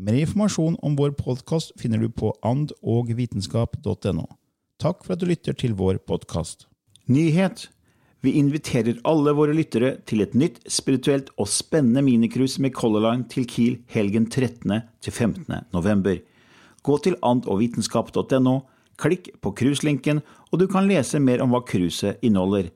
[0.00, 4.22] Mer informasjon om vår podkast finner du på andogvitenskap.no.
[4.80, 6.64] Takk for at du lytter til vår podkast.
[7.04, 7.66] Nyhet!
[8.24, 13.28] Vi inviterer alle våre lyttere til et nytt spirituelt og spennende minicruise med Color Line
[13.28, 14.72] til Kiel helgen 13.
[15.04, 15.68] til 15.
[15.76, 16.16] november.
[16.80, 18.56] Gå til andogvitenskap.no,
[18.96, 22.72] klikk på cruiselinken, og du kan lese mer om hva cruiset inneholder.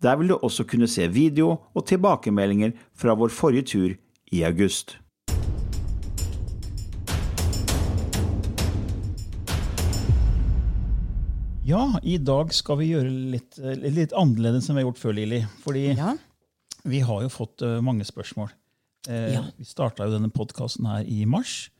[0.00, 3.96] Der vil du også kunne se video og tilbakemeldinger fra vår forrige tur
[4.32, 5.01] i august.
[11.64, 13.58] Ja, i dag skal vi gjøre litt,
[13.94, 15.42] litt annerledes enn vi har gjort før, Lili.
[15.62, 16.14] Fordi Ja.
[16.84, 18.50] vi har jo fått eh, mange spørsmål.
[19.08, 19.42] Eh, Ja.
[19.58, 21.70] Vi starta jo denne podkasten her i mars.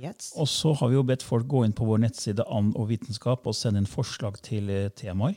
[0.00, 0.32] Yes.
[0.36, 3.46] Og så har vi jo bedt folk gå inn på vår nettside And og vitenskap
[3.46, 5.36] og sende inn forslag til eh, temaer.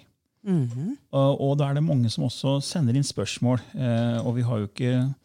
[1.12, 3.60] og, og da er det mange som også sender inn spørsmål.
[3.76, 5.16] Eh, og vi har jo ikke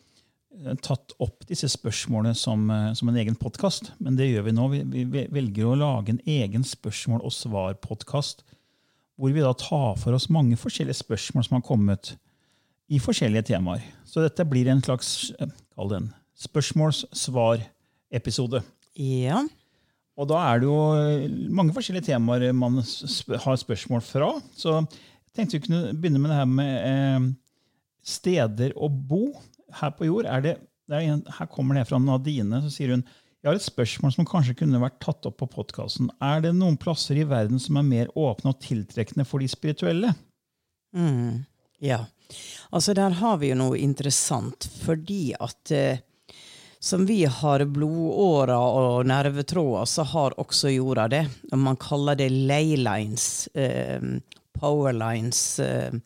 [0.64, 4.52] eh, tatt opp disse spørsmålene som, eh, som en egen podkast, men det gjør vi
[4.52, 4.68] nå.
[4.70, 8.42] Vi, vi velger å lage en egen spørsmål- og svar-podkast,
[9.20, 12.14] hvor vi da tar for oss mange forskjellige spørsmål som har kommet
[12.90, 13.82] i forskjellige temaer.
[14.08, 16.08] Så dette blir en slags eh, kall det en
[16.40, 18.58] spørsmåls-svar-episode.
[18.96, 19.44] Ja.
[20.16, 24.40] Og da er det jo eh, mange forskjellige temaer man har spørsmål fra.
[24.56, 27.20] Så jeg tenkte vi kunne begynne med det her med eh,
[28.16, 29.24] steder å bo
[29.82, 30.26] her på jord.
[30.26, 30.54] Er det,
[30.88, 32.56] det er en, her kommer det fra Nadine.
[32.64, 33.04] Så sier hun
[33.40, 36.10] jeg har et spørsmål som kanskje kunne vært tatt opp på podkasten.
[36.20, 40.12] Er det noen plasser i verden som er mer åpne og tiltrekkende for de spirituelle?
[41.80, 42.02] Ja.
[42.70, 46.02] Altså, der har vi jo noe interessant, fordi at eh,
[46.80, 51.24] som vi har blodårer og nervetråder, så har også jorda det.
[51.56, 54.00] Man kaller det leylines, eh,
[54.60, 55.96] powerlines, eh,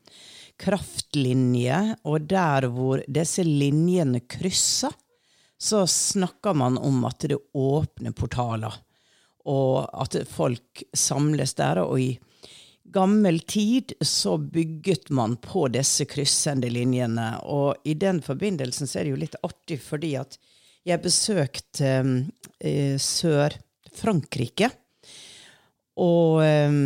[0.62, 1.96] kraftlinjer.
[2.06, 4.94] Og der hvor disse linjene krysser,
[5.64, 8.74] så snakker man om at det åpner portaler.
[9.48, 11.80] Og at folk samles der.
[11.80, 12.10] Og i
[12.92, 17.30] gammel tid så bygget man på disse kryssende linjene.
[17.48, 20.36] Og i den forbindelsen så er det jo litt artig, fordi at
[20.84, 21.94] jeg besøkte
[22.60, 24.68] eh, Sør-Frankrike.
[26.04, 26.76] Og eh,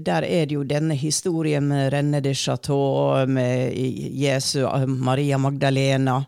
[0.00, 3.76] der er det jo denne historien med René de Chateau, med
[4.16, 6.22] Jesu Maria Magdalena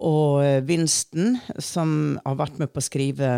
[0.00, 3.30] og eh, Winston, som har vært med på å skrive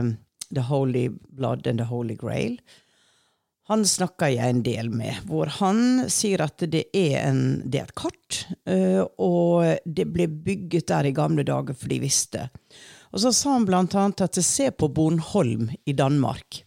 [0.48, 2.58] The Holy Blood and The Holy Grail.
[3.66, 7.88] Han snakker jeg en del med, hvor han sier at det er, en, det er
[7.88, 12.46] et kart, eh, og det ble bygget der i gamle dager, for de visste.
[13.10, 16.62] Og så sa han blant annet at se på Bornholm i Danmark.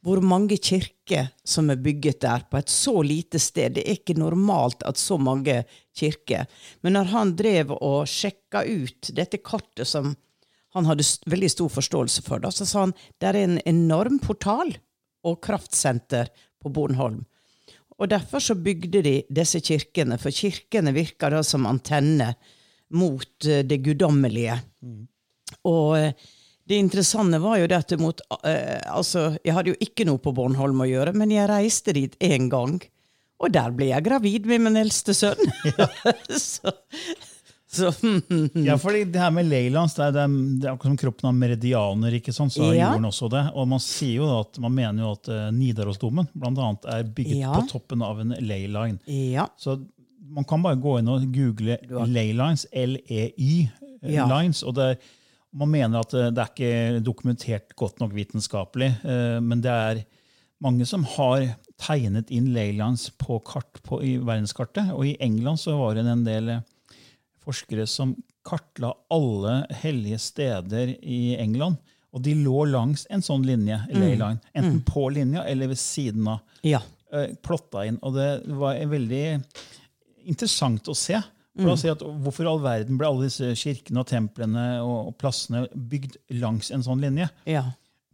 [0.00, 3.74] Hvor mange kirker som er bygget der på et så lite sted.
[3.76, 5.58] Det er ikke normalt at så mange
[5.96, 6.46] kirker.
[6.82, 10.14] Men når han drev og sjekka ut dette kartet som
[10.74, 14.72] han hadde veldig stor forståelse for, da, så sa han det er en enorm portal
[15.26, 16.30] og kraftsenter
[16.62, 17.24] på Bornholm.
[18.00, 22.32] Og derfor så bygde de disse kirkene, for kirkene virker da som antenne
[22.96, 24.56] mot eh, det guddommelige.
[25.68, 26.30] Og eh,
[26.70, 30.32] det interessante var jo det at mot, eh, altså, Jeg hadde jo ikke noe på
[30.32, 32.78] Bornholm å gjøre, men jeg reiste dit én gang.
[33.40, 35.40] Og der ble jeg gravid med min eldste sønn.
[36.36, 36.72] så,
[37.70, 37.92] Så
[38.66, 41.28] Ja, fordi det her med Leylands, det er, det er, det er akkurat som kroppen
[41.30, 42.52] har meridianer, ikke sant?
[42.52, 42.88] så Ja.
[42.90, 43.44] jorden også det.
[43.54, 47.38] Og man sier jo at, man mener jo at uh, Nidarosdomen blant annet er bygget
[47.44, 47.52] Ja.
[47.54, 48.98] på toppen av en leyline.
[49.06, 49.46] ja.
[49.58, 49.78] Så
[50.30, 53.54] man kan bare gå inn og google leylines, L-E-Y,
[54.02, 54.26] eh, Ja.
[54.30, 54.98] lines, og det
[55.52, 58.92] man mener at eh, det er ikke dokumentert godt nok vitenskapelig,
[59.42, 60.04] men det er
[60.62, 61.48] mange som har
[61.80, 66.26] tegnet inn Leylands på kart på, i verdenskartet, og i England så var det en
[66.26, 66.66] del eh,
[67.44, 68.14] forskere som
[68.46, 71.80] kartla alle hellige steder i England,
[72.10, 76.66] og de lå langs en sånn linje, leyline, enten på linja eller ved siden av
[76.66, 76.80] ja.
[77.14, 78.00] eh, plotta inn.
[78.02, 79.24] Og det var veldig
[80.30, 81.20] interessant å se.
[81.60, 85.12] For å si at Hvorfor i all verden ble alle disse kirkene og templene og
[85.20, 87.30] plassene bygd langs en sånn linje?
[87.48, 87.68] ja.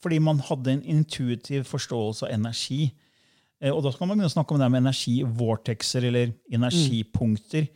[0.05, 2.91] Fordi man hadde en intuitiv forståelse av energi.
[3.63, 7.69] Eh, Og da kan man begynne å snakke om det med energi-vortexer, eller energipunkter,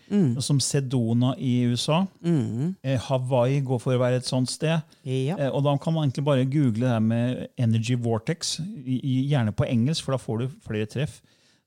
[0.43, 2.07] som Sedona i USA.
[2.25, 2.75] Mm.
[3.09, 4.83] Hawaii går for å være et sånt sted.
[5.05, 5.37] Ja.
[5.39, 10.05] Eh, Og da kan man egentlig bare google det med energy vortex, gjerne på engelsk,
[10.05, 11.21] for da får du flere treff.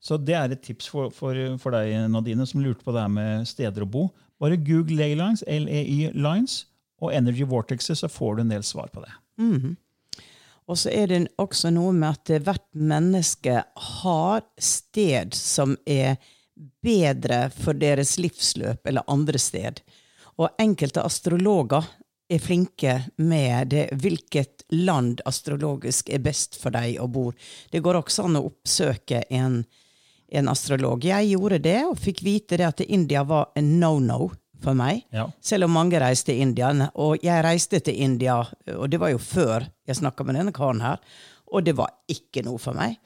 [0.04, 3.07] Så det er et tips for, for, for deg, Nadine, som lurte på det her
[3.09, 4.09] med steder å bo.
[4.39, 6.66] Bare google Leylines, L-E-Y Lines,
[7.01, 9.13] og Energy Vortexes, så får du en del svar på det.
[10.68, 13.63] Og så er det også noe med at hvert menneske
[14.00, 16.15] har sted som er
[16.83, 19.81] bedre for deres livsløp eller andre sted.
[20.39, 21.86] Og enkelte astrologer
[22.33, 27.27] er flinke med det, hvilket land astrologisk er best for deg å bo.
[27.69, 29.59] Det går også an å oppsøke en,
[30.31, 31.04] en astrolog.
[31.06, 34.31] Jeg gjorde det, og fikk vite det at India var en no-no
[34.63, 35.04] for meg.
[35.13, 35.27] Ja.
[35.44, 36.71] Selv om mange reiste til India.
[36.95, 38.39] Og jeg reiste til India,
[38.77, 41.01] og det var jo før jeg snakka med denne karen her,
[41.54, 42.98] og det var ikke noe for meg.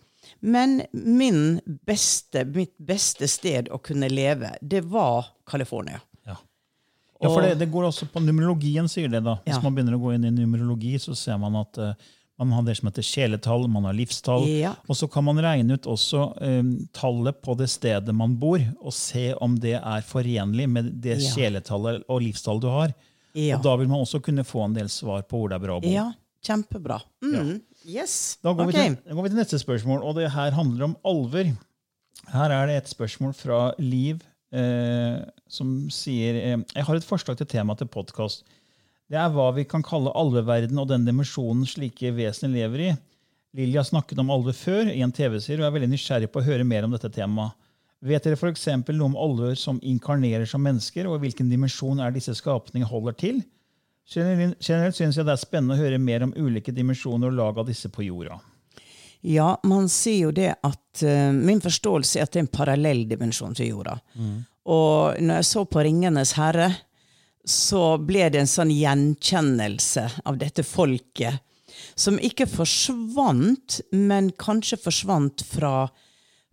[0.42, 6.00] Men min beste, mitt beste sted å kunne leve, det var California.
[6.27, 6.36] Ja,
[7.24, 9.24] ja for det, det går også på numerologien, sier det.
[9.25, 9.38] da.
[9.48, 9.63] Hvis Ja.
[9.63, 11.94] man begynner å gå inn i numerologi, så ser man at eh,
[12.45, 14.45] man har det som heter kjeletall, man har livstall.
[14.50, 14.75] Ja.
[14.88, 18.94] Og så kan man regne ut også um, tallet på det stedet man bor, og
[18.94, 21.31] se om det er forenlig med det Ja.
[21.34, 22.94] kjeletallet og livstallet du har.
[23.34, 23.57] Ja.
[23.57, 25.78] Og Da vil man også kunne få en del svar på hvor det er bra
[25.78, 25.89] å bo.
[25.89, 26.12] Ja,
[26.45, 27.01] kjempebra.
[27.25, 27.62] Mm.
[27.88, 28.38] Yes.
[28.44, 28.89] Da går, okay.
[28.89, 31.54] vi til, går vi til neste spørsmål, og det her handler om alver.
[32.34, 37.38] Her er det et spørsmål fra Liv eh, som sier eh, Jeg har et forslag
[37.39, 38.44] til tema til podkast.
[39.07, 42.95] Det er hva vi kan kalle alveverden og den dimensjonen slike vesener lever i.
[43.57, 46.68] Lilja snakket om alver før i en TV-serie, og er veldig nysgjerrig på å høre
[46.68, 47.56] mer om dette temaet.
[48.06, 48.68] Vet dere f.eks.
[48.92, 53.39] noe om alver som inkarnerer som mennesker, og hvilken dimensjon er disse skapningene holder til?
[54.07, 57.68] Generelt, syns jeg det er spennende å høre mer om ulike dimensjoner og lag av
[57.68, 58.38] disse på jorda.
[59.25, 63.01] Ja, man sier jo det at uh, Min forståelse er at det er en parallell
[63.10, 63.98] dimensjon til jorda.
[64.68, 66.75] Og når jeg så på 'Ringenes herre',
[67.48, 71.40] så ble det en sånn gjenkjennelse av dette folket.
[71.96, 75.88] Som ikke forsvant, men kanskje forsvant fra,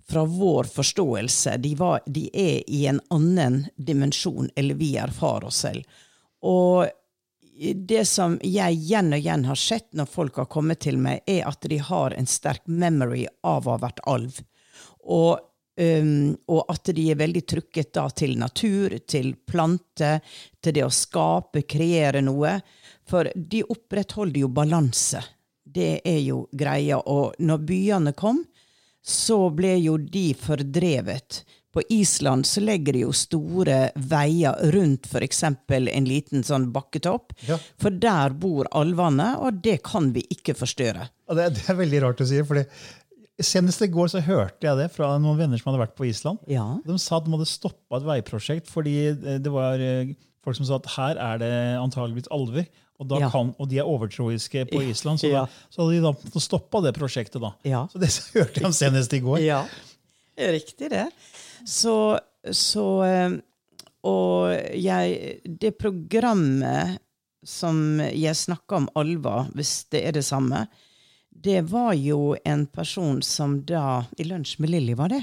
[0.09, 1.57] fra vår forståelse.
[1.65, 5.83] De, var, de er i en annen dimensjon, eller vi erfarer oss selv.
[6.45, 6.87] Og
[7.75, 11.47] det som jeg igjen og igjen har sett når folk har kommet til meg, er
[11.49, 14.41] at de har en sterk memory av å ha vært alv.
[15.05, 15.39] Og,
[15.81, 20.21] um, og at de er veldig trukket da til natur, til planter,
[20.61, 22.57] til det å skape, kreere noe.
[23.09, 25.23] For de opprettholder jo balanse.
[25.65, 27.01] Det er jo greia.
[27.01, 28.45] Og når byene kom,
[29.05, 31.43] så ble jo de fordrevet.
[31.75, 35.43] På Island så legger de jo store veier rundt f.eks.
[35.43, 37.35] en liten sånn bakketopp.
[37.49, 37.59] Ja.
[37.83, 41.09] For der bor alvene, og det kan vi ikke forstyrre.
[41.27, 42.39] Ja, det, det er veldig rart å si.
[42.47, 42.63] fordi
[43.43, 46.39] Senest i går så hørte jeg det fra noen venner som hadde vært på Island.
[46.47, 46.77] Ja.
[46.87, 50.13] De sa at de hadde stoppa et veiprosjekt fordi eh, det var eh,
[50.45, 52.69] folk som sa at her er det antageligvis alver.
[53.03, 53.27] Og, Ja.
[53.29, 55.41] kan, og de er overtroiske på Island, så, Ja.
[55.47, 57.41] da, så hadde de da stoppa det prosjektet.
[57.43, 57.51] da.
[57.67, 57.89] Ja.
[57.91, 59.41] Så det hørte jeg om senest i går.
[59.43, 59.65] Ja,
[60.39, 61.09] riktig det.
[61.67, 62.21] Så,
[62.55, 63.35] så eh,
[64.05, 66.99] Og jeg Det programmet
[67.45, 70.67] som jeg snakker om Alva, hvis det er det samme,
[71.45, 75.23] det var jo en person som da I Lunsj med Lilly, var det?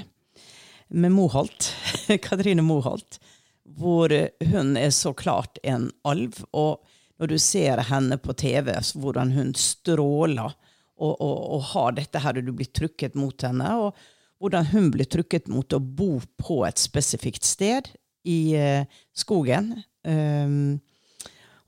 [0.88, 1.72] Med Moholt.
[2.22, 3.18] Katrine Moholt.
[3.64, 4.12] Hvor
[4.52, 6.38] hun er så klart en alv.
[6.52, 6.82] Og
[7.18, 10.54] når du ser henne på TV, så hvordan hun stråler
[11.02, 13.76] og, og, og har dette her, og du blir trukket mot henne.
[13.82, 13.96] og
[14.42, 17.86] hvordan hun blir trukket mot å bo på et spesifikt sted
[18.26, 18.82] i uh,
[19.14, 19.70] skogen.
[20.02, 20.80] Um,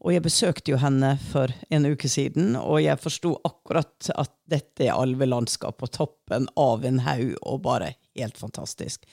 [0.05, 4.85] Og jeg besøkte jo henne for en uke siden, og jeg forsto akkurat at dette
[4.85, 9.07] er alvelandskap på toppen av en haug, og bare helt fantastisk.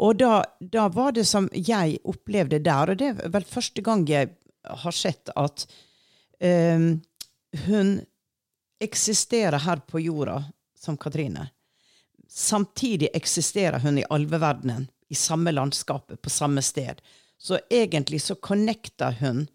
[0.00, 4.06] Og da, da var det som jeg opplevde der, og det er vel første gang
[4.08, 4.32] jeg
[4.64, 5.66] har sett at
[6.40, 6.88] um,
[7.66, 7.94] hun
[8.80, 10.40] eksisterer her på jorda
[10.80, 11.50] som Katrine.
[12.30, 17.02] Samtidig eksisterer hun i alveverdenen, i samme landskapet, på samme sted.
[17.36, 19.48] Så egentlig så connecter hun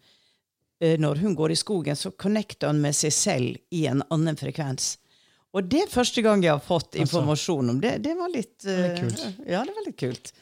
[0.80, 4.96] Når hun går i skogen, så connecter hun med seg selv i en annen frekvens.
[5.56, 7.94] Og det er første gang jeg har fått informasjon om det.
[8.04, 9.22] Det var litt, Det eh, kult.
[9.48, 10.32] Ja, det var litt kult.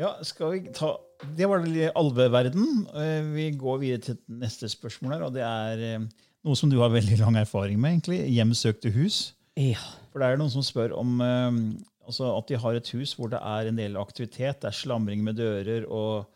[0.00, 0.96] Ja, skal vi ta
[1.36, 2.66] Det var vel alveverden.
[2.96, 6.08] Eh, Vi går videre til neste spørsmål, her, og det er eh,
[6.48, 8.00] noe som du har veldig lang erfaring med.
[8.00, 9.20] egentlig, Hjemsøkte hus.
[9.60, 9.78] Ja.
[10.10, 11.60] For det er noen som spør om eh,
[12.08, 14.58] altså at de har et hus hvor det er en del aktivitet.
[14.64, 16.26] Det er slamring med dører, og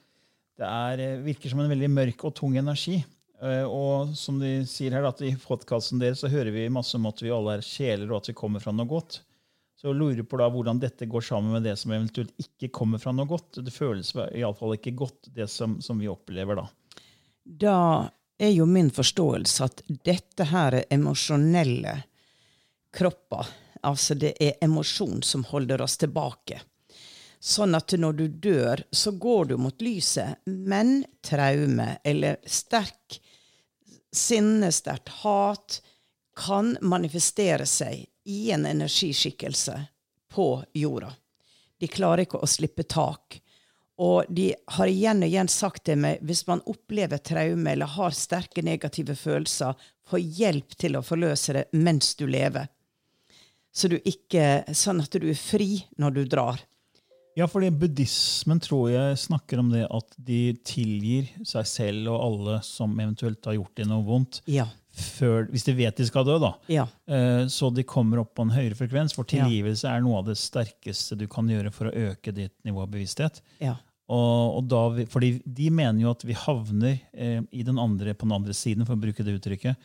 [0.60, 3.00] det er, eh, virker som en veldig mørk og tung energi.
[3.42, 7.06] Eh, og som de sier her, at i podkasten deres så hører vi masse om
[7.10, 9.20] at vi alle er sjeler, og at vi kommer fra noe godt.
[9.74, 13.02] Så jeg lurer på da hvordan dette går sammen med det som eventuelt ikke kommer
[13.02, 13.58] fra noe godt.
[13.60, 16.68] Det føles iallfall ikke godt, det som, som vi opplever da.
[17.44, 17.78] Da
[18.40, 21.98] er jo min forståelse at dette her er emosjonelle
[22.94, 23.50] kropper.
[23.84, 26.62] Altså det er emosjon som holder oss tilbake.
[27.44, 33.18] Sånn at når du dør, så går du mot lyset, men traume eller sterk
[34.14, 35.82] sinne, sterkt hat,
[36.36, 39.76] kan manifestere seg i en energiskikkelse
[40.32, 41.12] på jorda.
[41.78, 43.40] De klarer ikke å slippe tak.
[44.00, 44.48] Og de
[44.78, 49.14] har igjen og igjen sagt til meg hvis man opplever traume eller har sterke negative
[49.14, 49.76] følelser,
[50.08, 52.66] få hjelp til å forløse det mens du lever.
[53.74, 56.64] Så du ikke, sånn at du er fri når du drar.
[57.36, 62.60] Ja, fordi buddhismen tror jeg snakker om det at de tilgir seg selv og alle
[62.62, 64.68] som eventuelt har gjort dem noe vondt, Ja.
[64.94, 66.38] før, hvis de vet de skal dø.
[66.38, 66.52] da.
[66.70, 66.84] Ja.
[67.08, 69.12] Eh, Så de kommer opp på en høyere frekvens.
[69.14, 72.82] For tilgivelse er noe av det sterkeste du kan gjøre for å øke ditt nivå
[72.82, 73.40] av bevissthet.
[73.60, 73.74] Ja.
[74.08, 78.28] Og, og da fordi de mener jo at vi havner eh, i den andre, på
[78.28, 79.76] den andre siden, for å bruke det uttrykket,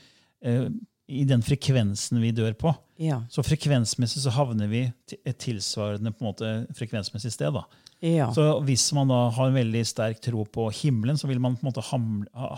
[0.43, 0.67] eh,
[1.09, 2.71] i den frekvensen vi dør på.
[3.01, 3.23] Ja.
[3.31, 4.83] Så frekvensmessig så havner vi
[5.17, 7.55] et tilsvarende på en måte frekvensmessig sted.
[7.55, 7.63] da.
[8.05, 8.29] Ja.
[8.35, 11.65] Så hvis man da har en veldig sterk tro på himmelen, så vil man på
[11.65, 11.83] en måte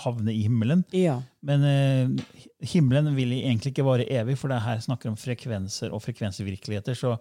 [0.04, 0.84] havne i himmelen.
[0.94, 1.20] ja.
[1.42, 2.26] Men eh,
[2.74, 6.94] himmelen vil egentlig ikke vare evig, for det er her snakker om frekvenser og frekvensvirkeligheter.
[6.98, 7.16] Så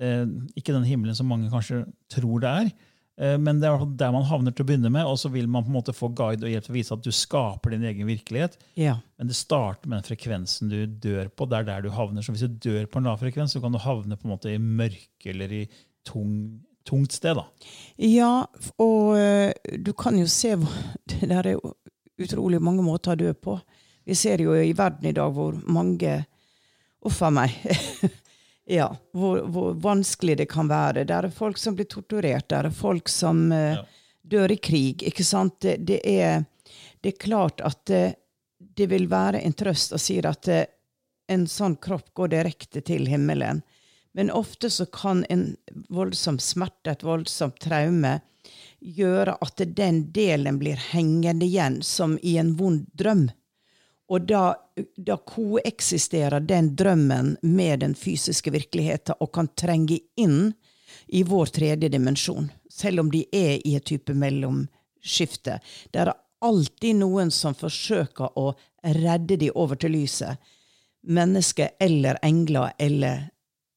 [0.00, 0.24] eh,
[0.56, 2.72] ikke den himmelen som mange kanskje tror det er.
[3.20, 5.64] Eh, men det er der man havner til å begynne med, og så vil man
[5.66, 8.08] på en måte få guide og hjelp til å vise at du skaper din egen
[8.08, 8.58] virkelighet.
[8.80, 8.98] ja.
[9.18, 11.46] Men det starter med den frekvensen du dør på.
[11.46, 12.24] Det er der du havner.
[12.26, 14.50] Så hvis du dør på en lav frekvens, så kan du havne på en måte
[14.50, 15.60] i mørke eller i
[16.02, 16.32] tung,
[16.82, 17.38] tungt sted.
[17.38, 17.44] da.
[18.02, 18.32] Ja,
[18.82, 20.56] og eh, du kan jo se
[21.12, 21.76] Det der er jo
[22.18, 23.60] utrolig mange måter å dø på.
[24.02, 26.24] Vi ser jo i verden i dag hvor mange
[27.02, 27.54] Uff a meg.
[28.72, 31.04] ja, hvor, hvor vanskelig det kan være.
[31.08, 32.48] Det er folk som blir torturert.
[32.48, 33.84] Det er folk som uh, Ja.
[34.22, 35.02] dør i krig.
[35.02, 35.58] Ikke sant?
[35.60, 36.44] Det, det, er,
[37.04, 38.04] det er klart at det,
[38.58, 40.64] det vil være en trøst å si at eh,
[41.28, 43.62] en sånn kropp går direkte til himmelen.
[44.14, 45.56] Men ofte så kan en
[45.88, 48.20] voldsom smerte, et voldsomt traume,
[48.80, 53.28] gjøre at den delen blir hengende igjen som i en vond drøm.
[54.12, 54.54] Og da,
[54.96, 60.52] da koeksisterer den drømmen med den fysiske virkeligheten og kan trenge inn
[61.08, 65.58] i vår tredje dimensjon, selv om de er i et type mellomskifte.
[65.90, 66.12] Det er
[66.44, 68.52] alltid noen som forsøker å
[68.98, 70.36] redde de over til lyset.
[71.02, 73.28] Mennesker eller engler eller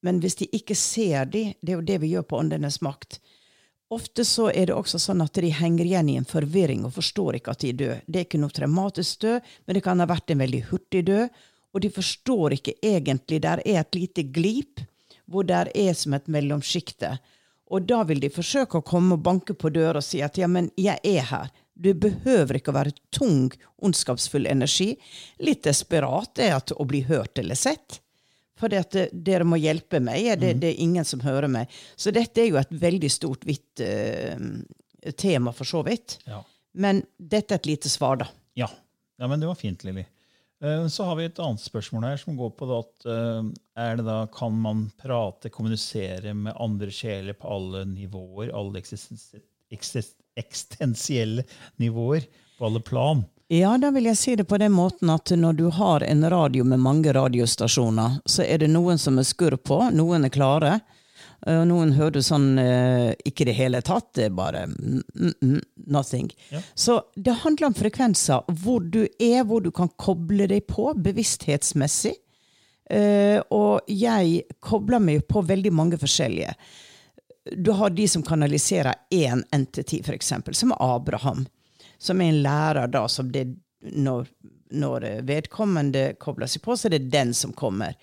[0.04, 3.16] Men hvis de ikke ser de, det er jo det vi gjør på Åndenes makt,
[3.88, 7.38] Ofte så er det også sånn at de henger igjen i en forvirring og forstår
[7.38, 8.00] ikke at de døde.
[8.06, 11.36] Det er ikke noe traumatisk død, men det kan ha vært en veldig hurtig død.
[11.76, 13.42] Og de forstår ikke egentlig.
[13.44, 14.82] Der er et lite glip
[15.26, 17.16] hvor der er som et mellomsjikte.
[17.70, 20.48] Og da vil de forsøke å komme og banke på døra og si at ja,
[20.50, 21.54] men jeg er her.
[21.74, 23.50] Du behøver ikke å være tung,
[23.84, 24.94] ondskapsfull energi.
[25.44, 28.00] Litt desperat er at å bli hørt eller sett.
[28.56, 30.30] For at eh, dere må hjelpe meg.
[30.40, 31.72] Det, det er ingen som hører meg.
[31.96, 36.18] Så dette er jo et veldig stort, hvitt uh, tema, for så vidt.
[36.26, 36.42] Ja.
[36.76, 38.30] Men dette er et lite svar, da.
[38.56, 38.70] Ja.
[39.20, 40.06] ja, men det var fint, Lilly.
[40.64, 44.06] Uh, Så har vi et annet spørsmål her som går på da, at uh, det
[44.08, 51.44] da, kan man prate, kommunisere med andre sjeler på alle nivåer, alle eksistens, eksist, eksistensielle
[51.76, 53.24] nivåer, på alle plan?
[53.52, 56.64] Ja, da vil jeg si det på den måten at når du har en radio
[56.66, 60.78] med mange radiostasjoner, så er det noen som er skurr på, noen er klare.
[61.46, 64.64] Og noen hører sånn eh, ikke i det hele tatt, det er bare
[65.86, 66.30] nothing.
[66.74, 72.16] Så det handler om frekvenser, hvor du er, hvor du kan koble deg på bevissthetsmessig.
[72.90, 76.54] Eh, og jeg kobler meg på veldig mange forskjellige.
[77.52, 81.46] Du har de som kanaliserer én entity, eksempel, som Abraham.
[81.98, 83.46] Som er en lærer, da, som det,
[83.80, 84.26] når,
[84.74, 87.94] når vedkommende kobler seg på, så er det den som kommer.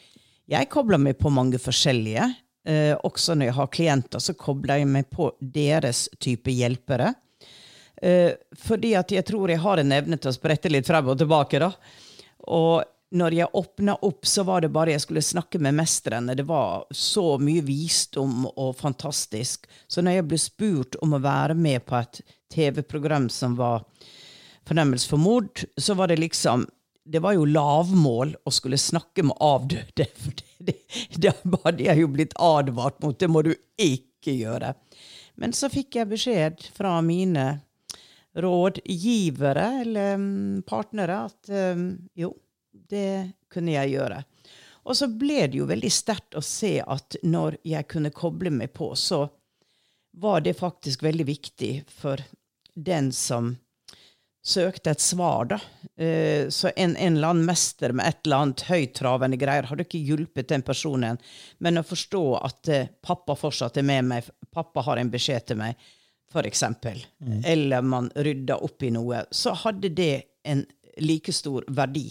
[0.50, 2.30] Jeg kobler meg på mange forskjellige.
[2.68, 7.14] Eh, også når jeg har klienter, så kobler jeg meg på deres type hjelpere.
[8.04, 11.20] Eh, fordi at jeg tror jeg har en evne til å sprette litt frem og
[11.20, 11.60] tilbake.
[11.60, 11.72] da.
[12.52, 12.84] Og
[13.14, 16.34] når jeg åpna opp, så var det bare jeg skulle snakke med mestrene.
[16.36, 19.68] Det var så mye visdom og fantastisk.
[19.88, 22.22] Så når jeg ble spurt om å være med på et
[22.54, 23.86] TV-program som var
[24.64, 26.64] Fornemmelse for mord, så var det liksom
[27.04, 30.06] det var jo lavmål å skulle snakke med avdøde.
[30.24, 30.78] For det,
[31.20, 31.34] det,
[31.66, 33.18] hadde jeg jo blitt advart mot.
[33.20, 34.72] Det må du ikke gjøre.
[35.36, 37.46] Men så fikk jeg beskjed fra mine
[38.40, 41.84] rådgivere eller mm, partnere at um,
[42.18, 42.32] jo,
[42.94, 43.10] det
[43.52, 44.22] kunne jeg gjøre.
[44.84, 48.74] Og så ble det jo veldig sterkt å se at når jeg kunne koble meg
[48.76, 49.26] på, så
[50.20, 52.22] var det faktisk veldig viktig for
[52.74, 53.54] den som
[54.44, 55.60] søkte et svar, da.
[56.04, 60.02] Eh, så en, en, eller annen mester med et eller annet høytravende greier hadde ikke
[60.04, 61.20] hjulpet den personen.
[61.64, 65.62] Men å forstå at eh, pappa fortsatt er med meg, pappa har en beskjed til
[65.64, 65.80] meg,
[66.34, 67.44] eksempel, mm.
[67.46, 70.64] eller man rydda opp i noe, så hadde det en
[70.98, 72.08] like stor verdi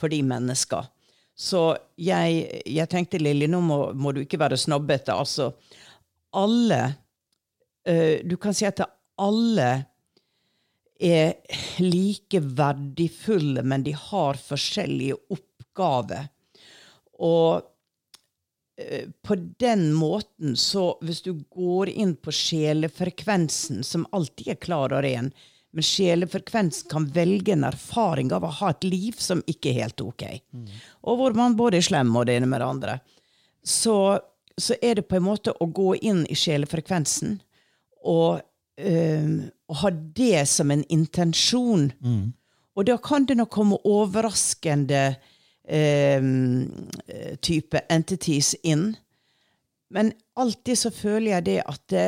[0.00, 0.88] for de mennesker.
[1.34, 1.62] Så
[1.96, 5.14] jeg, jeg tenkte, Lilly, nå må, må, du ikke være snobbete.
[5.14, 5.52] Altså,
[6.36, 6.82] alle
[7.88, 8.82] uh, Du kan si at
[9.22, 9.70] alle
[11.02, 11.34] er
[11.82, 16.28] like verdifulle, men de har forskjellige oppgaver.
[17.22, 17.62] Og
[18.78, 24.94] eh, på den måten, så hvis du går inn på sjelefrekvensen, som alltid er klar
[24.94, 25.32] og ren,
[25.72, 30.04] men sjelefrekvens kan velge en erfaring av å ha et liv som ikke er helt
[30.04, 30.68] ok, mm.
[31.08, 32.98] og hvor man både er slem og det ene med det andre,
[33.64, 33.96] så,
[34.58, 37.38] så er det på en måte å gå inn i sjelefrekvensen
[38.02, 38.42] og
[38.80, 41.90] uh, og ha det som en intensjon.
[42.04, 42.32] Mm.
[42.76, 45.04] Og da kan det nok komme overraskende
[45.72, 46.26] uh,
[47.40, 48.90] type entities inn.
[49.92, 52.06] Men alltid så føler jeg det at det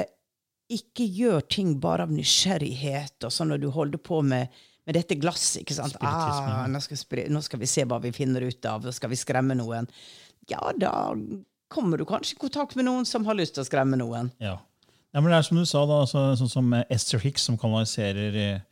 [0.73, 4.53] ikke gjør ting bare av nysgjerrighet, og sånn når du holder på med,
[4.89, 5.63] med dette glasset.
[5.63, 5.97] ikke sant?
[6.01, 8.87] Ah, nå, skal nå, skal vi se hva vi finner ut av.
[8.87, 9.91] og Skal vi skremme noen?
[10.51, 11.15] Ja, da
[11.73, 14.33] kommer du kanskje i kontakt med noen som har lyst til å skremme noen.
[14.43, 14.59] Ja.
[15.15, 18.35] Ja, men det er som du sa, da, så, sånn som Esther Hicks, som kanaliserer
[18.35, 18.65] eh,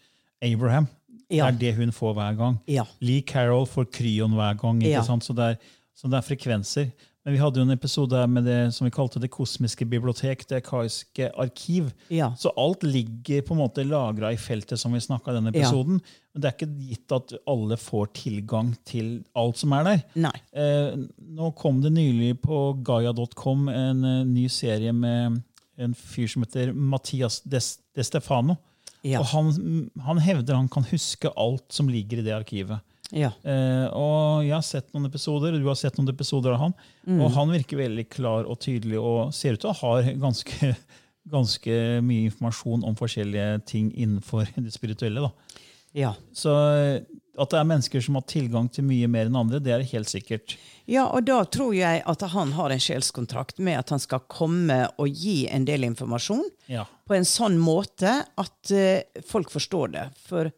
[0.43, 0.89] Abraham.
[1.31, 1.47] Ja.
[1.47, 2.57] Det er det hun får hver gang.
[2.69, 2.85] Ja.
[3.05, 4.83] Lee Carroll får Kryon hver gang.
[4.83, 5.25] ikke sant?
[5.25, 6.91] Så det, er, så det, er, frekvenser.
[7.23, 10.65] Men vi hadde jo en episode med det som vi kalte Det kosmiske bibliotek, det
[10.67, 11.93] kaiske arkiv.
[12.11, 12.33] Ja.
[12.39, 16.01] Så alt ligger på en måte lagra i feltet, som vi snakka i denne episoden.
[16.33, 20.03] Men det er ikke gitt at alle får tilgang til alt som er der.
[20.27, 20.35] Nei.
[20.51, 20.99] Eh,
[21.39, 25.39] nå kom det nylig på gaia.com en uh, ny serie med
[25.79, 27.61] en fyr som heter Mathias De,
[27.95, 28.59] De Stefano.
[29.03, 29.21] Ja.
[29.23, 32.83] Og han, han, hevder han kan huske alt som ligger i det arkivet.
[33.13, 33.31] Ja.
[33.45, 36.77] Eh, og Jeg har sett noen episoder, og du har sett noen episoder av han,
[37.05, 37.21] mm.
[37.21, 40.73] og han virker veldig klar og tydelig og ser ut til å ha ganske,
[41.37, 45.29] ganske mye informasjon om forskjellige ting innenfor det spirituelle.
[45.29, 45.59] da.
[45.93, 46.15] Ja.
[46.33, 47.03] Så eh,
[47.41, 50.11] at det er mennesker som har tilgang til mye mer enn andre, det er helt
[50.11, 50.57] sikkert.
[50.91, 54.83] Ja, og da tror jeg at han har en sjelskontrakt med at han skal komme
[55.01, 56.85] og gi en del informasjon ja.
[57.09, 60.05] på en sånn måte at uh, folk forstår det.
[60.29, 60.53] For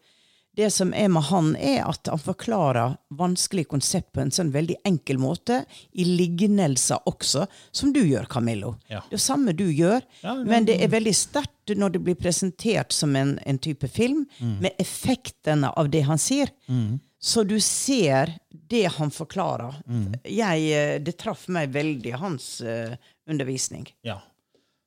[0.57, 4.77] det som er med han, er at han forklarer vanskelige konsept på en sånn veldig
[4.87, 5.63] enkel måte,
[5.93, 8.75] i lignelser også, som du gjør, Camillo.
[8.93, 9.03] Ja.
[9.11, 12.95] Det samme du gjør, ja, men, men det er veldig sterkt når det blir presentert
[12.95, 14.55] som en, en type film, mm.
[14.63, 16.53] med effektene av det han sier.
[16.69, 17.01] Mm.
[17.25, 19.79] Så du ser det han forklarer.
[19.89, 20.11] Mm.
[20.29, 22.93] Jeg, eh, det traff meg veldig, hans uh,
[23.31, 23.89] undervisning.
[24.05, 24.19] Ja.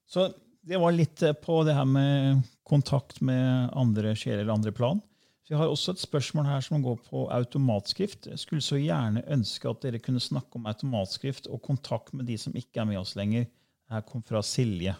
[0.05, 0.29] Så
[0.67, 5.01] det var litt eh, på det her med kontakt med andre sjeler eller andre plan.
[5.47, 8.25] Så jeg har også et spørsmål her som går på automatskrift.
[8.27, 12.35] Jeg skulle så gjerne ønske at dere kunne snakke om automatskrift og kontakt med de
[12.37, 13.45] som ikke er med oss lenger.
[13.87, 14.97] Her kom fra Silje.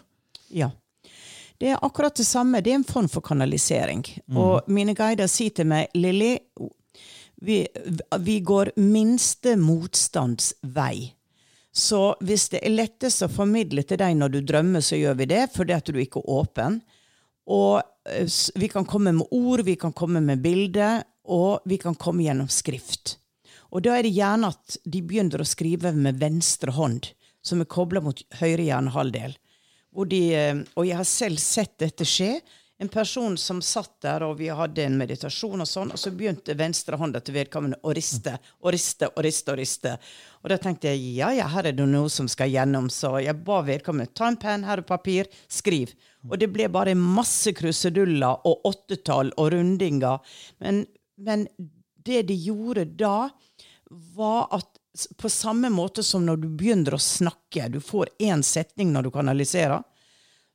[0.48, 0.70] Ja.
[1.60, 2.62] Det er akkurat det samme.
[2.64, 4.06] Det er en form for kanalisering.
[4.24, 4.40] Mm.
[4.40, 6.38] Og mine guider sier til meg Lilly,
[7.44, 7.60] vi,
[8.24, 11.10] vi går minste motstands vei.
[11.76, 15.28] Så hvis det er lettest å formidle til deg når du drømmer, så gjør vi
[15.28, 16.80] det, fordi at du ikke er åpen.
[17.48, 17.80] Og
[18.10, 22.24] eh, vi kan komme med ord, vi kan komme med bilder, og vi kan komme
[22.24, 23.16] gjennom skrift.
[23.72, 27.10] Og da er det gjerne at de begynner å skrive med venstre hånd,
[27.44, 29.36] som er kobla mot høyre hjernehalvdel.
[29.92, 32.38] Hvor de, eh, og jeg har selv sett dette skje.
[32.78, 36.54] En person som satt der, og vi hadde en meditasjon, og sånn, og så begynte
[36.54, 39.50] venstre hånda til vedkommende å riste og riste og riste.
[39.50, 39.96] Og riste.
[40.44, 43.34] Og da tenkte jeg ja, ja, her er det noe som skal gjennom, så jeg
[43.42, 45.90] ba vedkommende ta en penn, her er papir, skriv.
[46.28, 50.18] Og det ble bare masse kruseduller og åttetall og rundinger.
[50.64, 50.84] Men,
[51.16, 51.46] men
[52.04, 53.28] det de gjorde da,
[54.16, 54.74] var at
[55.16, 59.14] på samme måte som når du begynner å snakke, du får én setning når du
[59.14, 59.84] kanaliserer,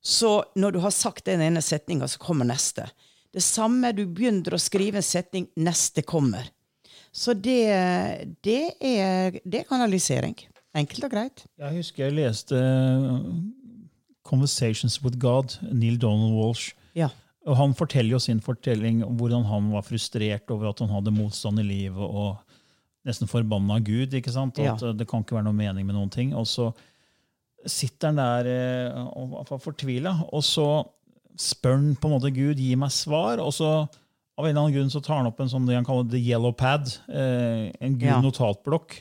[0.03, 2.89] så når du har sagt den ene setninga, så kommer neste.
[3.33, 6.49] Det samme, du begynner å skrive en setning, neste kommer.
[7.13, 7.69] Så det,
[8.43, 10.35] det, er, det er kanalisering.
[10.75, 11.45] Enkelt og greit.
[11.61, 12.59] Jeg husker jeg leste
[14.33, 16.73] 'Conversations with God', Neil Donald Walsh.
[16.95, 17.09] Ja.
[17.45, 21.11] Og Han forteller jo sin fortelling om hvordan han var frustrert over at han hadde
[21.11, 22.37] motstand i livet og
[23.05, 24.13] nesten forbanna Gud.
[24.13, 24.57] ikke sant?
[24.59, 24.73] Og Ja.
[24.73, 26.33] At uh, det kan ikke være noe mening med noen ting.
[26.33, 26.71] Og så
[27.65, 30.85] sitter han der eh, og er fortvila, og så
[31.39, 33.39] spør han på en måte Gud gi meg svar.
[33.39, 33.87] og så
[34.37, 36.17] av en eller annen grunn så tar han opp en sånn det han kaller the
[36.17, 38.21] yellow pad, eh, en gul Ja.
[38.21, 38.95] notatblokk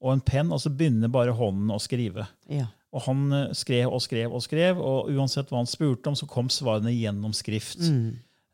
[0.00, 2.26] og en penn, og så begynner bare hånden å skrive.
[2.48, 2.66] Ja.
[2.92, 6.26] Og han eh, skrev og skrev og skrev, og uansett hva han spurte om, så
[6.30, 7.82] kom svarene gjennom skrift.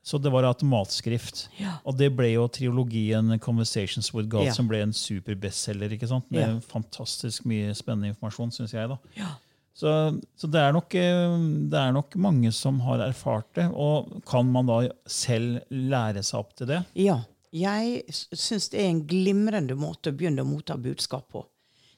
[0.04, 1.46] Så det var automatskrift.
[1.54, 1.60] Mm.
[1.64, 1.76] Ja.
[1.88, 4.52] Og det ble jo triologien 'Conversations with God', Ja.
[4.52, 5.92] som ble en superbestselger.
[5.92, 6.30] ikke sant?
[6.30, 6.58] Med Ja.
[6.60, 8.88] fantastisk mye spennende informasjon, syns jeg.
[8.88, 8.96] da.
[9.16, 9.28] Ja.
[9.74, 11.38] Så, så det, er nok, eh,
[11.70, 13.70] det er nok mange som har erfart det.
[13.72, 16.84] Og kan man da selv lære seg opp til det?
[16.94, 17.22] Ja.
[17.52, 21.44] Jeg syns det er en glimrende måte å begynne å motta budskap på.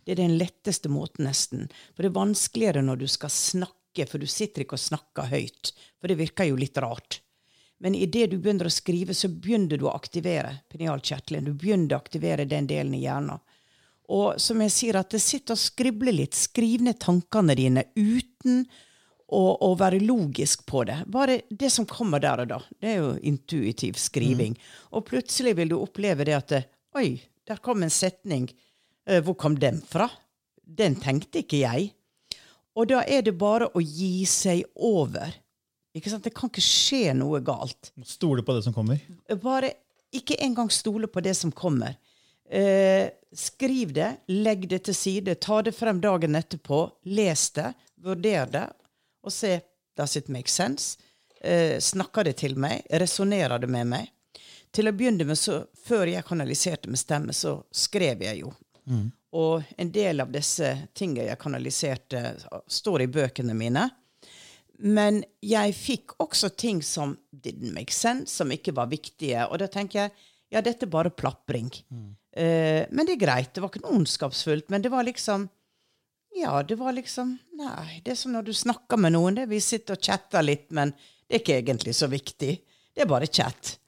[0.06, 1.66] Det er den letteste måten, nesten.
[1.96, 5.72] For det er vanskeligere når du skal snakke, for du sitter ikke og snakker høyt.
[5.98, 7.18] For det virker jo litt rart.
[7.82, 11.50] Men idet du begynner å skrive, så begynner du å aktivere penialkjertelen.
[11.50, 13.42] Du begynner å aktivere den delen i hjernen.
[14.14, 16.38] Og som jeg sier, at det sitter og skribler litt.
[16.38, 18.62] Skriv ned tankene dine uten
[19.26, 21.00] å, å være logisk på det.
[21.10, 22.60] Bare det som kommer der og da.
[22.78, 24.54] Det er jo intuitiv skriving.
[24.94, 26.56] Og plutselig vil du oppleve det at
[26.96, 28.46] Oi, der kom en setning.
[29.06, 30.08] Eh, Hvor kom den fra?
[30.66, 31.90] Den tenkte ikke jeg.
[32.76, 35.32] Og da er det bare å gi seg over.
[35.96, 36.26] Ikke sant?
[36.26, 37.92] Det kan ikke skje noe galt.
[38.04, 39.00] Stole på det som kommer.
[39.40, 39.72] Bare
[40.16, 41.96] ikke engang stole på det som kommer.
[42.50, 47.72] Eh, skriv det, legg det til side, ta det frem dagen etterpå, les det,
[48.04, 48.66] vurder det,
[49.26, 49.58] og se
[49.96, 50.98] Does it make sense?
[51.40, 52.84] Eh, snakker det til meg?
[53.00, 54.10] Resonnerer det med meg?
[54.76, 58.52] Til å begynne med, så, før jeg kanaliserte med stemme, så skrev jeg jo.
[59.36, 62.20] Og en del av disse tingene jeg kanaliserte,
[62.70, 63.88] står i bøkene mine.
[64.78, 69.46] Men jeg fikk også ting som didn't make sense, som ikke var viktige.
[69.48, 70.14] Og da tenker jeg
[70.52, 71.70] ja, dette er bare plapring.
[72.36, 73.54] Eh, men det er greit.
[73.54, 74.68] Det var ikke noe ondskapsfullt.
[74.72, 75.48] Men det var liksom
[76.36, 79.38] Ja, det var liksom Nei, det er som når du snakker med noen.
[79.38, 80.92] Det, vi sitter og chatter litt, men
[81.26, 82.52] det er ikke egentlig så viktig.
[82.94, 83.78] Det er bare chat.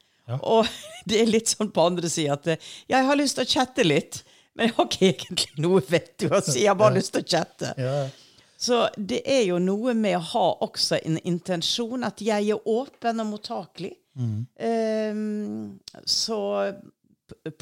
[0.41, 0.67] Og
[1.09, 3.87] det er litt sånn på andre sida at eh, jeg har lyst til å chatte
[3.87, 4.23] litt,
[4.59, 6.65] men jeg har ikke egentlig noe vettig å si.
[6.65, 7.71] Jeg har bare lyst til å chatte.
[8.59, 13.23] Så det er jo noe med å ha også en intensjon, at jeg er åpen
[13.23, 13.93] og mottakelig.
[14.59, 16.41] Ehm, så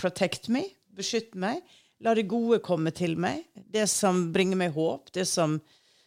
[0.01, 0.65] protect me,
[0.97, 1.61] beskytt meg.
[2.01, 3.45] La det gode komme til meg.
[3.53, 5.59] Det som bringer meg håp, det som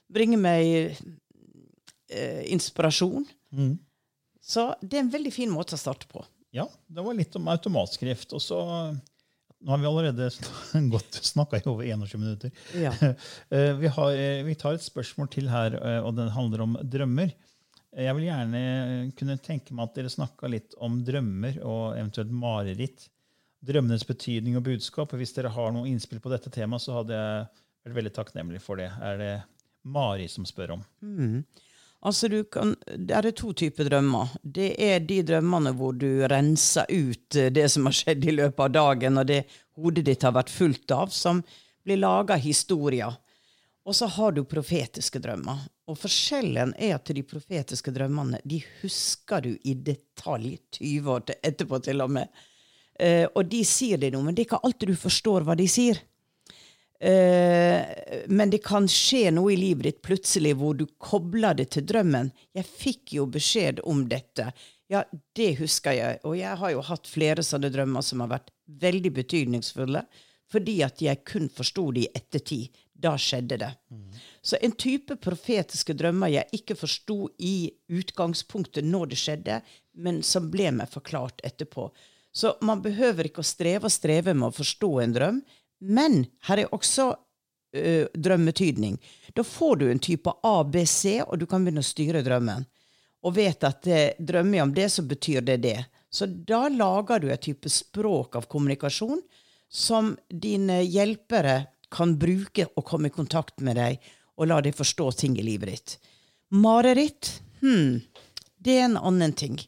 [0.10, 3.30] bringer meg uh, inspirasjon.
[4.42, 6.26] Så det er en veldig fin måte å starte på.
[6.50, 8.34] Ja, det var litt om automatskrift.
[8.34, 8.60] Og så
[9.60, 10.30] Nå har vi allerede
[10.92, 12.52] gått snakka i over 21 minutter.
[12.76, 12.94] Ja.
[13.50, 16.78] Eh, vi, har, eh, vi tar et spørsmål til her, eh, og den handler om
[16.84, 17.34] drømmer.
[17.98, 18.60] Jeg vil gjerne
[19.18, 23.08] kunne tenke meg at dere snakka litt om drømmer og eventuelt mareritt.
[23.66, 25.12] Drømmenes betydning og budskap.
[25.12, 27.48] og Hvis dere har noe innspill på dette temaet, så hadde jeg
[27.88, 28.92] vært veldig takknemlig for det.
[29.02, 29.34] Er det
[29.90, 30.86] Mari som spør om?
[32.00, 34.30] Altså, kan, det er to typer drømmer.
[34.44, 38.62] Det er de drømmene hvor du renser ut eh, det som har skjedd i løpet
[38.70, 39.42] av dagen, og det
[39.76, 41.42] hodet ditt har vært fullt av, som
[41.84, 43.18] blir laga historier.
[43.84, 45.66] Og så har du profetiske drømmer.
[45.90, 51.82] Og forskjellen er at de profetiske drømmene de husker du i detalj 20 år etterpå,
[51.84, 52.46] til og med.
[53.00, 55.68] Eh, og de sier det noe, men det er ikke alltid du forstår hva de
[55.72, 56.00] sier.
[57.00, 61.88] Eh, men det kan skje noe i livet ditt plutselig hvor du kobler det til
[61.88, 62.34] drømmen.
[62.54, 64.52] 'Jeg fikk jo beskjed om dette.'
[64.90, 65.04] Ja,
[65.38, 66.18] det husker jeg.
[66.26, 68.50] Og jeg har jo hatt flere sånne drømmer som har vært
[68.82, 70.02] veldig betydningsfulle,
[70.50, 72.80] fordi at jeg kun forsto det i ettertid.
[73.00, 73.70] Da skjedde det.
[74.42, 79.62] Så en type profetiske drømmer jeg ikke forsto i utgangspunktet når det skjedde,
[79.94, 81.92] men som ble meg forklart etterpå.
[82.34, 85.40] Så man behøver ikke å streve og streve med å forstå en drøm,
[85.80, 87.12] men her er også
[87.76, 88.98] ø, drømmetydning.
[89.36, 92.66] Da får du en type ABC, og du kan begynne å styre drømmen.
[93.28, 95.78] Og vet at eh, drømmer jeg om det, så betyr det det.
[96.10, 99.22] Så da lager du et type språk av kommunikasjon
[99.70, 104.00] som dine hjelpere kan bruke og komme i kontakt med deg,
[104.40, 105.98] og la deg forstå ting i livet ditt.
[106.56, 108.00] Mareritt, hm,
[108.58, 109.60] det er en annen ting.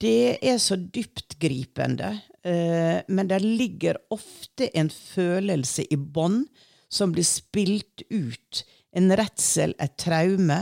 [0.00, 6.44] Det er så dyptgripende, eh, men det ligger ofte en følelse i bånd
[6.94, 8.64] som blir spilt ut.
[8.92, 10.60] En redsel, et traume.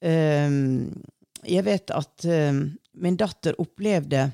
[0.00, 0.54] Eh,
[1.42, 2.62] jeg vet at eh,
[3.02, 4.28] min datter opplevde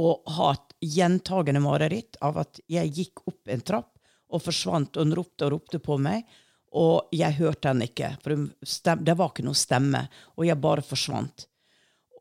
[0.00, 3.90] å ha et gjentagende mareritt av at jeg gikk opp en trapp
[4.30, 6.26] og forsvant, og hun ropte og ropte på meg.
[6.78, 8.36] Og jeg hørte henne ikke, for
[9.02, 10.04] det var ikke noe stemme.
[10.38, 11.48] Og jeg bare forsvant.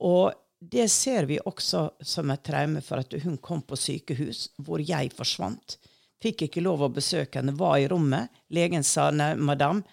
[0.01, 4.83] Og det ser vi også som et traume for at hun kom på sykehus, hvor
[4.83, 5.77] jeg forsvant.
[6.19, 8.27] Fikk ikke lov å besøke henne, var i rommet.
[8.51, 9.85] Legen sa nei, madame,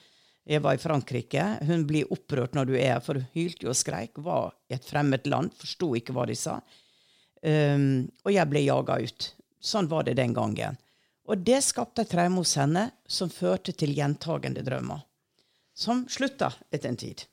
[0.46, 1.44] jeg var i Frankrike.
[1.66, 4.18] Hun blir opprørt når du er her, for hun hylte jo og skreik.
[4.22, 6.58] Var i et fremmed land, forsto ikke hva de sa.
[7.46, 9.30] Um, og jeg ble jaga ut.
[9.62, 10.78] Sånn var det den gangen.
[11.26, 15.02] Og det skapte et traume hos henne som førte til gjentagende drømmer.
[15.74, 17.26] Som slutta etter en tid.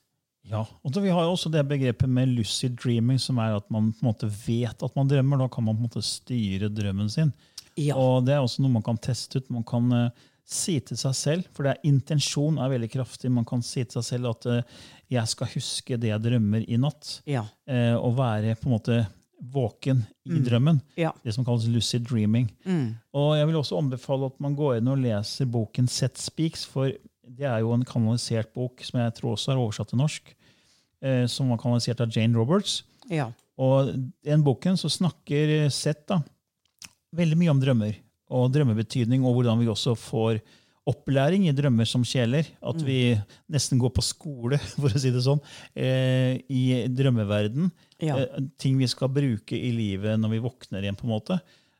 [0.50, 3.92] Ja, og Vi har jo også det begrepet med lucid dreaming, som er at man
[3.92, 5.40] på en måte vet at man drømmer.
[5.40, 7.32] Da kan man på en måte styre drømmen sin.
[7.80, 7.96] Ja.
[7.96, 9.50] Og Det er også noe man kan teste ut.
[9.50, 13.32] Man kan uh, si til seg selv, for det er, intensjon er veldig kraftig.
[13.32, 16.76] Man kan si til seg selv at uh, 'jeg skal huske det jeg drømmer i
[16.76, 17.20] natt'.
[17.26, 17.46] Ja.
[17.68, 19.06] Uh, og være på en måte
[19.40, 20.78] våken i drømmen.
[20.96, 21.10] Ja.
[21.24, 22.48] Det som kalles lucid dreaming.
[23.12, 26.92] Og Jeg vil også anbefale at man går inn og leser boken Set Speaks, for
[27.26, 30.34] det er jo en kanalisert bok som jeg tror også er oversatt til norsk,
[31.04, 32.82] eh, som var kanalisert av Jane Roberts.
[33.10, 33.30] Ja.
[33.60, 36.20] Og i den boken så snakker Seth da,
[37.14, 37.96] veldig mye om drømmer
[38.34, 40.40] og drømmebetydning, og hvordan vi også får
[40.88, 42.48] opplæring i drømmer som kjeler.
[42.64, 43.16] At vi
[43.52, 47.70] nesten går på skole, for å si det sånn, eh, i drømmeverden.
[48.04, 48.18] Ja.
[48.20, 50.98] Eh, ting vi skal bruke i livet når vi våkner igjen.
[50.98, 51.38] på en måte.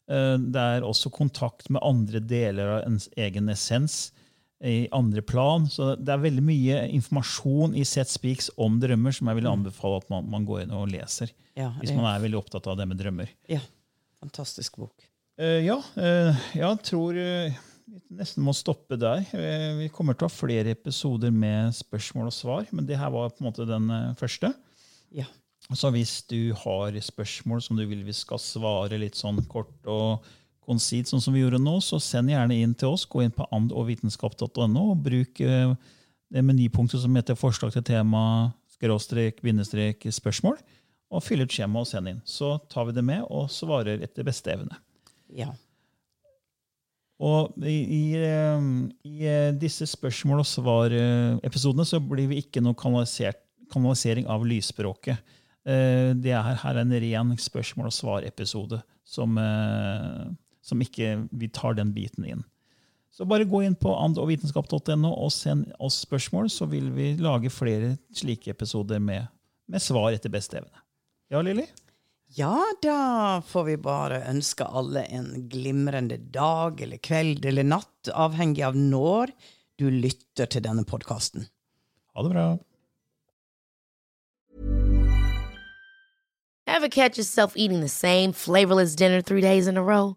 [0.09, 4.13] Eh, det er også kontakt med andre deler av ens egen essens
[4.65, 5.67] i andre plan.
[5.71, 10.01] Så det er veldig mye informasjon i Set Speaks om drømmer som jeg vil anbefale
[10.01, 11.33] at man, man går inn og leser.
[11.55, 13.31] Ja, Hvis man er veldig opptatt av det med drømmer.
[13.51, 13.63] ja.
[14.25, 15.05] Fantastisk bok.
[15.37, 19.21] Uh, ja, uh, jeg tror eh, vi nesten må stoppe der.
[19.35, 23.13] Uh, vi kommer til å ha flere episoder med spørsmål og svar, men det her
[23.13, 24.55] var på en måte den første.
[25.13, 25.27] Ja.
[25.73, 30.25] Så hvis du har spørsmål som du vil vi skal svare litt sånn kort og
[30.65, 33.07] konsit, sånn som vi gjorde nå, så send gjerne inn til oss.
[33.11, 35.75] Gå inn på andogvitenskap.no og bruk eh,
[36.35, 40.59] det menypunktet som heter forslag til tema, skråstrek, bindestrek, spørsmål,
[41.15, 42.23] og fyll ut skjema og send inn.
[42.27, 44.81] Så tar vi det med og svarer etter beste evne.
[45.35, 45.53] Ja.
[47.23, 48.69] Og i, i, eh,
[49.07, 55.41] i eh, disse spørsmål og svar-episodene så blir vi ikke noe kanalisering av lysspråket.
[55.65, 59.39] Det er her en ren spørsmål og svar-episode som,
[60.65, 62.43] som ikke vi tar den biten inn.
[63.15, 67.95] Så bare gå inn på andogvitenskap.no og send oss spørsmål, så vil vi lage flere
[68.17, 69.29] slike episoder med,
[69.71, 70.83] med svar etter beste evne.
[71.31, 71.69] Ja, Lilly?
[72.35, 78.65] Ja, da får vi bare ønske alle en glimrende dag eller kveld eller natt, avhengig
[78.67, 79.31] av når
[79.79, 81.47] du lytter til denne podkasten.
[82.15, 82.49] Ha det bra.
[86.67, 90.17] Ever catch yourself eating the same flavorless dinner three days in a row?